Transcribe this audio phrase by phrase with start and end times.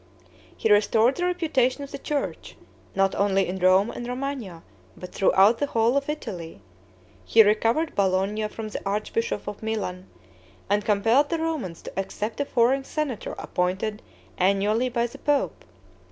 [0.57, 2.57] He restored the reputation of the church,
[2.95, 4.63] not only in Rome and Romagna,
[4.97, 6.63] but throughout the whole of Italy;
[7.23, 10.07] he recovered Bologna from the archbishop of Milan,
[10.71, 14.01] and compelled the Romans to accept a foreign senator appointed
[14.39, 15.65] annually by the pope.